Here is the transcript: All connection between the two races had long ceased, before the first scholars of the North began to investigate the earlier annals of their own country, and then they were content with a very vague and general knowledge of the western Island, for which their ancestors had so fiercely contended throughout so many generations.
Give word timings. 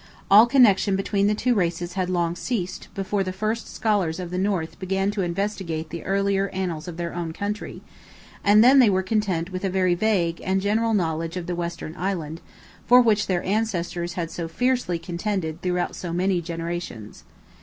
All 0.31 0.47
connection 0.47 0.95
between 0.95 1.27
the 1.27 1.35
two 1.35 1.53
races 1.53 1.93
had 1.93 2.09
long 2.09 2.35
ceased, 2.35 2.87
before 2.95 3.23
the 3.23 3.31
first 3.31 3.71
scholars 3.71 4.19
of 4.19 4.31
the 4.31 4.39
North 4.39 4.79
began 4.79 5.11
to 5.11 5.21
investigate 5.21 5.91
the 5.91 6.03
earlier 6.05 6.49
annals 6.49 6.87
of 6.87 6.97
their 6.97 7.13
own 7.13 7.33
country, 7.33 7.83
and 8.43 8.63
then 8.63 8.79
they 8.79 8.89
were 8.89 9.03
content 9.03 9.51
with 9.51 9.63
a 9.63 9.69
very 9.69 9.93
vague 9.93 10.41
and 10.43 10.59
general 10.59 10.95
knowledge 10.95 11.37
of 11.37 11.45
the 11.45 11.53
western 11.53 11.95
Island, 11.95 12.41
for 12.87 12.99
which 12.99 13.27
their 13.27 13.43
ancestors 13.43 14.13
had 14.13 14.31
so 14.31 14.47
fiercely 14.47 14.97
contended 14.97 15.61
throughout 15.61 15.95
so 15.95 16.11
many 16.11 16.41
generations. 16.41 17.23